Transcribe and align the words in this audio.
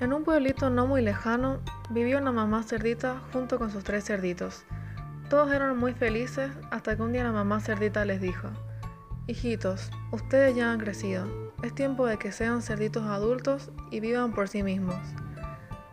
En 0.00 0.14
un 0.14 0.24
pueblito 0.24 0.70
no 0.70 0.86
muy 0.86 1.02
lejano 1.02 1.60
vivía 1.90 2.16
una 2.16 2.32
mamá 2.32 2.62
cerdita 2.62 3.20
junto 3.34 3.58
con 3.58 3.70
sus 3.70 3.84
tres 3.84 4.02
cerditos. 4.04 4.64
Todos 5.28 5.52
eran 5.52 5.76
muy 5.76 5.92
felices 5.92 6.50
hasta 6.70 6.96
que 6.96 7.02
un 7.02 7.12
día 7.12 7.22
la 7.22 7.32
mamá 7.32 7.60
cerdita 7.60 8.06
les 8.06 8.22
dijo, 8.22 8.48
Hijitos, 9.26 9.90
ustedes 10.10 10.56
ya 10.56 10.72
han 10.72 10.80
crecido, 10.80 11.26
es 11.62 11.74
tiempo 11.74 12.06
de 12.06 12.16
que 12.16 12.32
sean 12.32 12.62
cerditos 12.62 13.04
adultos 13.04 13.70
y 13.90 14.00
vivan 14.00 14.32
por 14.32 14.48
sí 14.48 14.62
mismos. 14.62 14.96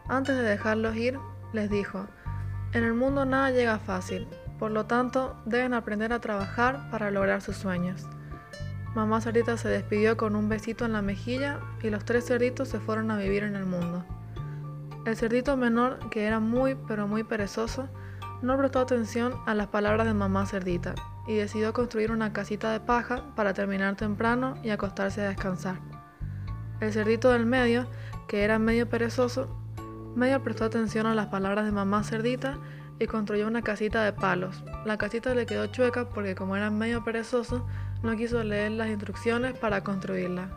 Antes 0.07 0.37
de 0.37 0.43
dejarlos 0.43 0.96
ir, 0.96 1.19
les 1.51 1.69
dijo, 1.69 2.07
en 2.71 2.86
el 2.86 2.93
mundo 2.93 3.25
nada 3.25 3.51
llega 3.51 3.78
fácil, 3.78 4.25
por 4.57 4.71
lo 4.71 4.86
tanto 4.86 5.36
deben 5.46 5.74
aprender 5.74 6.14
a 6.14 6.21
trabajar 6.21 6.89
para 6.92 7.11
lograr 7.11 7.42
sus 7.42 7.57
sueños. 7.57 8.07
Mamá 8.95 9.21
cerdita 9.21 9.57
se 9.57 9.69
despidió 9.69 10.18
con 10.18 10.36
un 10.36 10.50
besito 10.50 10.86
en 10.86 10.93
la 10.93 11.01
mejilla 11.01 11.59
y 11.83 11.89
los 11.89 12.05
tres 12.05 12.25
cerditos 12.25 12.69
se 12.69 12.79
fueron 12.79 13.11
a 13.11 13.18
vivir 13.18 13.43
en 13.43 13.55
el 13.55 13.65
mundo. 13.65 14.04
El 15.05 15.15
cerdito 15.15 15.55
menor, 15.55 16.09
que 16.09 16.25
era 16.25 16.39
muy 16.39 16.75
pero 16.87 17.07
muy 17.07 17.23
perezoso, 17.23 17.87
no 18.42 18.57
prestó 18.57 18.79
atención 18.79 19.33
a 19.45 19.55
las 19.55 19.68
palabras 19.68 20.05
de 20.05 20.14
mamá 20.14 20.45
cerdita 20.45 20.95
y 21.28 21.36
decidió 21.36 21.73
construir 21.73 22.11
una 22.11 22.33
casita 22.33 22.71
de 22.71 22.79
paja 22.79 23.23
para 23.36 23.54
terminar 23.54 23.95
temprano 23.95 24.55
y 24.64 24.69
acostarse 24.69 25.21
a 25.21 25.29
descansar. 25.29 25.79
El 26.79 26.93
cerdito 26.93 27.31
del 27.31 27.45
medio, 27.45 27.87
que 28.28 28.43
era 28.43 28.59
medio 28.59 28.87
perezoso, 28.89 29.57
medio 30.15 30.42
prestó 30.43 30.65
atención 30.65 31.06
a 31.06 31.15
las 31.15 31.28
palabras 31.28 31.65
de 31.65 31.71
mamá 31.71 32.03
cerdita 32.03 32.58
y 33.00 33.08
construyó 33.08 33.47
una 33.47 33.61
casita 33.61 34.03
de 34.03 34.14
palos. 34.14 34.64
La 34.86 34.97
casita 34.97 35.33
le 35.33 35.45
quedó 35.45 35.67
chueca 35.67 36.09
porque 36.09 36.36
como 36.36 36.56
era 36.56 36.69
medio 36.69 37.03
perezoso, 37.03 37.67
no 38.03 38.16
quiso 38.16 38.44
leer 38.44 38.72
las 38.72 38.89
instrucciones 38.89 39.58
para 39.58 39.83
construirla. 39.83 40.50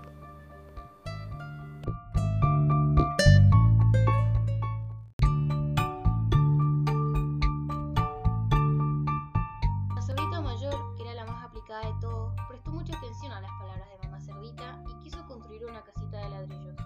La 9.95 10.03
cerdita 10.03 10.41
mayor, 10.41 10.97
que 10.97 11.03
era 11.03 11.15
la 11.15 11.25
más 11.25 11.45
aplicada 11.45 11.87
de 11.87 12.01
todos, 12.01 12.35
prestó 12.49 12.71
mucha 12.71 12.97
atención 12.97 13.33
a 13.33 13.41
las 13.41 13.51
palabras 13.59 13.89
de 13.89 14.09
mamá 14.09 14.21
cerdita 14.21 14.83
y 14.89 15.03
quiso 15.03 15.27
construir 15.27 15.65
una 15.65 15.83
casita 15.83 16.19
de 16.19 16.29
ladrillos. 16.31 16.77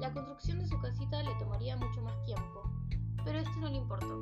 La 0.00 0.12
construcción 0.12 0.60
de 0.60 0.68
su 0.68 0.80
casita 0.80 1.22
le 1.22 1.34
tomaría 1.34 1.76
mucho 1.76 2.00
más 2.02 2.14
tiempo, 2.24 2.70
pero 3.24 3.38
esto 3.38 3.56
no 3.60 3.68
le 3.68 3.76
importó. 3.76 4.17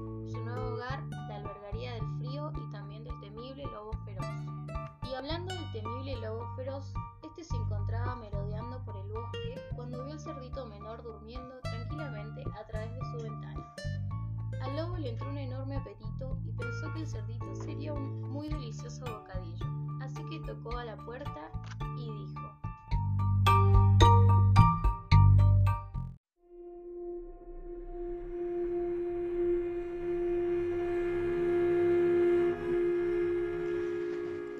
Este 7.23 7.43
se 7.43 7.57
encontraba 7.57 8.17
merodeando 8.17 8.85
por 8.85 8.97
el 8.99 9.09
bosque 9.11 9.55
cuando 9.75 10.05
vio 10.05 10.13
al 10.13 10.21
cerdito 10.21 10.67
menor 10.67 11.03
durmiendo 11.03 11.59
tranquilamente 11.63 12.45
a 12.55 12.67
través 12.67 12.93
de 12.93 13.01
su 13.01 13.25
ventana. 13.25 13.75
Al 14.63 14.77
lobo 14.77 14.99
le 14.99 15.11
entró 15.11 15.31
un 15.31 15.39
enorme 15.39 15.77
apetito 15.77 16.39
y 16.45 16.53
pensó 16.53 16.93
que 16.93 17.01
el 17.01 17.07
cerdito 17.07 17.55
sería 17.55 17.95
un 17.95 18.21
muy 18.31 18.49
delicioso 18.49 19.05
bocadillo, 19.07 19.67
así 20.03 20.23
que 20.29 20.41
tocó 20.41 20.77
a 20.77 20.85
la 20.85 20.97
puerta 20.99 21.51
y 21.97 22.11
dijo, 22.11 22.41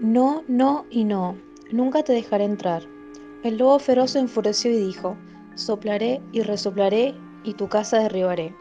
No, 0.01 0.45
no 0.49 0.87
y 0.89 1.05
no, 1.05 1.37
nunca 1.73 2.03
te 2.03 2.13
dejaré 2.13 2.45
entrar. 2.45 2.83
El 3.43 3.59
lobo 3.59 3.79
feroz 3.79 4.13
se 4.13 4.19
enfureció 4.19 4.71
y 4.71 4.77
dijo, 4.77 5.17
soplaré 5.55 6.21
y 6.33 6.43
resoplaré 6.43 7.15
y 7.45 7.55
tu 7.55 7.69
casa 7.69 7.99
derribaré. 7.99 8.55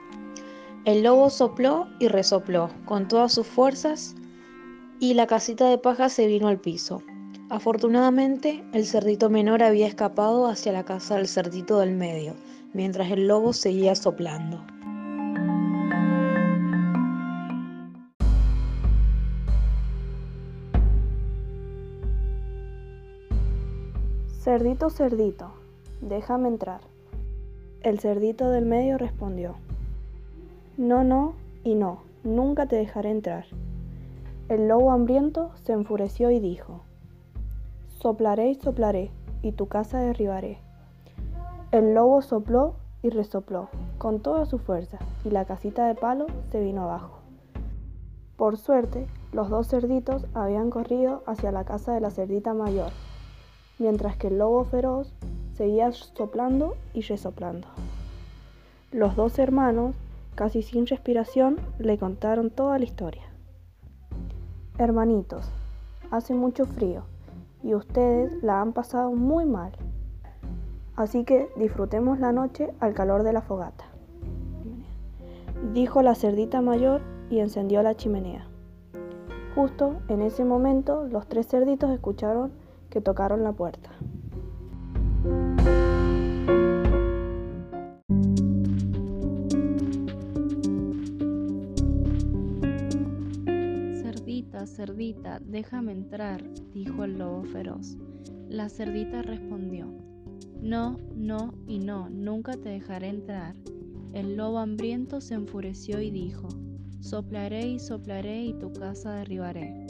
El 0.85 1.03
lobo 1.03 1.30
sopló 1.30 1.88
y 2.00 2.07
resopló 2.07 2.69
con 2.85 3.07
todas 3.07 3.34
sus 3.34 3.47
fuerzas 3.47 4.16
y 5.00 5.13
la 5.13 5.28
casita 5.28 5.68
de 5.69 5.78
paja 5.78 6.09
se 6.09 6.28
vino 6.28 6.47
al 6.47 6.59
piso. 6.59 7.02
Afortunadamente, 7.50 8.63
el 8.74 8.85
cerdito 8.85 9.30
menor 9.30 9.63
había 9.63 9.88
escapado 9.88 10.47
hacia 10.47 10.72
la 10.72 10.85
casa 10.85 11.16
del 11.16 11.28
cerdito 11.28 11.80
del 11.80 11.96
medio, 11.96 12.35
mientras 12.74 13.12
el 13.12 13.28
lobo 13.28 13.53
seguía 13.53 13.96
soplando. 13.96 14.66
Cerdito, 24.45 24.91
cerdito, 24.91 25.47
déjame 26.01 26.50
entrar. 26.50 26.81
El 27.81 28.00
cerdito 28.00 28.51
del 28.51 28.67
medio 28.67 29.00
respondió, 29.00 29.56
No, 30.78 31.03
no 31.03 31.33
y 31.63 31.73
no, 31.73 32.03
nunca 32.23 32.67
te 32.67 32.75
dejaré 32.75 33.09
entrar. 33.09 33.45
El 34.47 34.67
lobo 34.67 34.91
hambriento 34.91 35.50
se 35.63 35.73
enfureció 35.73 36.29
y 36.29 36.39
dijo, 36.39 36.81
Soplaré 37.88 38.50
y 38.50 38.53
soplaré, 38.53 39.09
y 39.41 39.51
tu 39.53 39.66
casa 39.66 39.97
derribaré. 39.97 40.59
El 41.72 41.95
lobo 41.95 42.22
sopló 42.22 42.75
y 43.01 43.09
resopló 43.09 43.69
con 43.97 44.19
toda 44.19 44.45
su 44.45 44.59
fuerza, 44.59 45.00
y 45.23 45.31
la 45.31 45.45
casita 45.45 45.88
de 45.88 45.95
palo 45.95 46.27
se 46.51 46.59
vino 46.59 46.83
abajo. 46.83 47.17
Por 48.38 48.57
suerte, 48.57 49.07
los 49.33 49.50
dos 49.50 49.69
cerditos 49.69 50.27
habían 50.35 50.69
corrido 50.69 51.23
hacia 51.25 51.51
la 51.51 51.63
casa 51.63 51.95
de 51.95 52.01
la 52.01 52.12
cerdita 52.12 52.53
mayor, 52.53 52.91
mientras 53.80 54.18
que 54.18 54.28
el 54.28 54.38
lobo 54.38 54.66
feroz 54.66 55.13
seguía 55.53 55.91
soplando 55.91 56.75
y 56.94 57.02
resoplando. 57.02 57.68
Los 58.91 59.16
dos 59.16 59.40
hermanos, 59.40 59.96
casi 60.36 60.62
sin 60.62 60.88
respiración, 60.88 61.58
le 61.80 61.97
contaron 61.97 62.50
toda 62.50 62.78
la 62.78 62.86
historia. 62.86 63.24
Hermanitos, 64.78 65.50
hace 66.12 66.34
mucho 66.34 66.66
frío 66.66 67.03
y 67.63 67.74
ustedes 67.74 68.31
la 68.44 68.62
han 68.62 68.74
pasado 68.74 69.12
muy 69.12 69.46
mal. 69.46 69.72
Así 70.96 71.24
que 71.24 71.50
disfrutemos 71.57 72.19
la 72.19 72.31
noche 72.31 72.74
al 72.80 72.94
calor 72.94 73.24
de 73.24 73.34
la 73.34 73.42
fogata. 73.42 73.86
Dijo 75.74 76.02
la 76.02 76.16
cerdita 76.16 76.62
mayor 76.62 77.02
y 77.30 77.40
encendió 77.40 77.81
la 77.84 77.96
chimenea. 77.96 78.47
Justo 79.56 79.96
en 80.09 80.22
ese 80.22 80.46
momento 80.46 81.06
los 81.06 81.28
tres 81.28 81.47
cerditos 81.47 81.90
escucharon 81.90 82.52
que 82.95 83.01
tocaron 83.01 83.44
la 83.44 83.51
puerta. 83.51 83.89
Cerdita, 94.01 94.66
cerdita, 94.66 95.41
déjame 95.41 95.91
entrar, 95.91 96.41
dijo 96.73 97.03
el 97.03 97.17
lobo 97.17 97.44
feroz. 97.44 97.97
La 98.47 98.69
cerdita 98.69 99.22
respondió, 99.23 99.94
No, 100.62 100.95
no 101.17 101.53
y 101.67 101.79
no, 101.79 102.09
nunca 102.09 102.53
te 102.53 102.69
dejaré 102.69 103.09
entrar. 103.09 103.56
El 104.13 104.38
lobo 104.38 104.59
hambriento 104.59 105.19
se 105.19 105.33
enfureció 105.33 106.00
y 106.00 106.12
dijo, 106.12 106.47
Soplaré 107.01 107.67
y 107.67 107.79
soplaré 107.79 108.45
y 108.45 108.53
tu 108.53 108.72
casa 108.72 109.16
derribaré. 109.16 109.85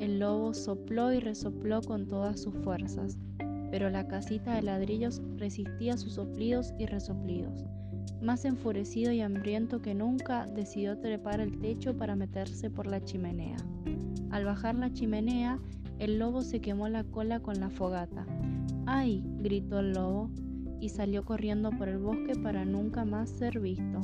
El 0.00 0.18
lobo 0.18 0.54
sopló 0.54 1.12
y 1.12 1.20
resopló 1.20 1.82
con 1.82 2.08
todas 2.08 2.40
sus 2.40 2.54
fuerzas, 2.64 3.18
pero 3.70 3.90
la 3.90 4.08
casita 4.08 4.54
de 4.54 4.62
ladrillos 4.62 5.20
resistía 5.36 5.98
sus 5.98 6.14
soplidos 6.14 6.72
y 6.78 6.86
resoplidos. 6.86 7.66
Más 8.22 8.46
enfurecido 8.46 9.12
y 9.12 9.20
hambriento 9.20 9.82
que 9.82 9.94
nunca, 9.94 10.46
decidió 10.46 10.98
trepar 10.98 11.40
el 11.40 11.58
techo 11.58 11.98
para 11.98 12.16
meterse 12.16 12.70
por 12.70 12.86
la 12.86 13.04
chimenea. 13.04 13.58
Al 14.30 14.46
bajar 14.46 14.74
la 14.74 14.90
chimenea, 14.90 15.58
el 15.98 16.18
lobo 16.18 16.40
se 16.40 16.62
quemó 16.62 16.88
la 16.88 17.04
cola 17.04 17.40
con 17.40 17.60
la 17.60 17.68
fogata. 17.68 18.24
¡Ay! 18.86 19.22
gritó 19.40 19.80
el 19.80 19.92
lobo 19.92 20.30
y 20.80 20.88
salió 20.88 21.26
corriendo 21.26 21.72
por 21.72 21.90
el 21.90 21.98
bosque 21.98 22.36
para 22.42 22.64
nunca 22.64 23.04
más 23.04 23.28
ser 23.28 23.60
visto. 23.60 24.00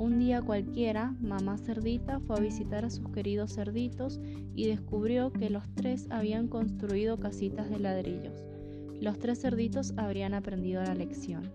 Un 0.00 0.18
día 0.18 0.40
cualquiera, 0.40 1.14
mamá 1.20 1.58
cerdita 1.58 2.20
fue 2.20 2.38
a 2.38 2.40
visitar 2.40 2.86
a 2.86 2.90
sus 2.90 3.10
queridos 3.10 3.54
cerditos 3.54 4.18
y 4.54 4.66
descubrió 4.66 5.30
que 5.30 5.50
los 5.50 5.62
tres 5.74 6.06
habían 6.08 6.48
construido 6.48 7.20
casitas 7.20 7.68
de 7.68 7.80
ladrillos. 7.80 8.42
Los 8.98 9.18
tres 9.18 9.42
cerditos 9.42 9.92
habrían 9.98 10.32
aprendido 10.32 10.82
la 10.82 10.94
lección. 10.94 11.52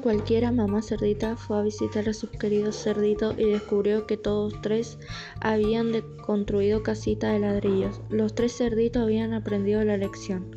Cualquiera, 0.00 0.52
mamá 0.52 0.82
cerdita 0.82 1.36
fue 1.36 1.58
a 1.58 1.62
visitar 1.62 2.08
a 2.08 2.14
sus 2.14 2.30
queridos 2.30 2.76
cerditos 2.76 3.34
y 3.38 3.44
descubrió 3.44 4.06
que 4.06 4.16
todos 4.16 4.54
tres 4.62 4.98
habían 5.40 5.92
construido 6.24 6.82
casita 6.82 7.32
de 7.32 7.40
ladrillos. 7.40 8.00
Los 8.08 8.34
tres 8.34 8.56
cerditos 8.56 9.02
habían 9.02 9.34
aprendido 9.34 9.84
la 9.84 9.96
lección. 9.96 10.50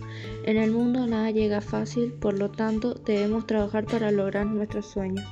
En 0.43 0.57
el 0.57 0.71
mundo 0.71 1.07
nada 1.07 1.31
llega 1.31 1.61
fácil, 1.61 2.13
por 2.13 2.37
lo 2.37 2.51
tanto 2.51 2.93
debemos 2.93 3.47
trabajar 3.47 3.85
para 3.85 4.11
lograr 4.11 4.45
nuestros 4.45 4.85
sueños. 4.85 5.25